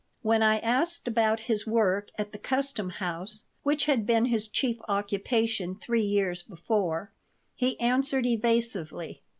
When 0.23 0.41
I 0.41 0.57
asked 0.57 1.07
about 1.07 1.41
his 1.41 1.67
work 1.67 2.09
at 2.17 2.31
the 2.31 2.39
custom 2.39 2.89
house, 2.89 3.43
which 3.61 3.85
had 3.85 4.03
been 4.07 4.25
his 4.25 4.47
chief 4.47 4.79
occupation 4.89 5.75
three 5.75 6.01
years 6.01 6.41
before, 6.41 7.11
he 7.55 7.79
answered 7.79 8.25
evasively. 8.25 9.21